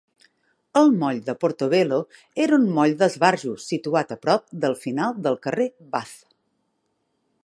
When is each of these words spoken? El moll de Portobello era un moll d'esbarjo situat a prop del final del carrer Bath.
El 0.79 0.87
moll 1.01 1.19
de 1.27 1.33
Portobello 1.43 1.99
era 2.45 2.57
un 2.61 2.65
moll 2.77 2.95
d'esbarjo 3.03 3.53
situat 3.67 4.15
a 4.15 4.19
prop 4.27 4.47
del 4.65 4.77
final 4.87 5.21
del 5.29 5.41
carrer 5.45 5.69
Bath. 5.95 6.17